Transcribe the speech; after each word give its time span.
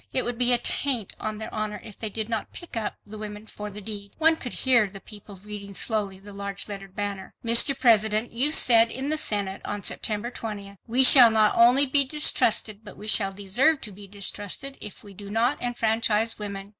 It 0.11 0.25
would 0.25 0.39
be 0.39 0.51
a 0.51 0.57
taint 0.57 1.13
on 1.19 1.37
their 1.37 1.53
honor, 1.53 1.79
if 1.83 1.95
they 1.95 2.09
did 2.09 2.27
not 2.27 2.51
"pick 2.51 2.75
up" 2.75 2.95
the 3.05 3.19
women 3.19 3.45
for 3.45 3.69
the 3.69 3.81
deed. 3.81 4.13
One 4.17 4.35
could 4.35 4.53
hear 4.65 4.87
the 4.87 4.99
people 4.99 5.39
reading 5.45 5.75
slowly 5.75 6.17
the 6.17 6.33
large 6.33 6.67
lettered 6.67 6.95
banner: 6.95 7.35
MR. 7.45 7.77
PRESIDENT, 7.77 8.31
YOU 8.31 8.51
SAID 8.51 8.89
IN 8.89 9.09
THE 9.09 9.17
SENATE 9.17 9.61
ON 9.63 9.83
SEPTEMBER 9.83 10.31
20 10.31 10.77
"WE 10.87 11.03
SHALL 11.03 11.29
NOT 11.29 11.55
ONLY 11.55 11.85
BE 11.85 12.03
DISTRUSTED 12.05 12.83
BUT 12.83 12.97
WE 12.97 13.07
SHALL 13.07 13.33
DESERVE 13.33 13.79
TO 13.81 13.91
BE 13.91 14.07
DISTRUSTED 14.07 14.79
IF 14.81 15.03
WE 15.03 15.13
DO 15.13 15.29
NOT 15.29 15.61
ENFRANCHISE 15.61 16.39
WOMEN." 16.39 16.69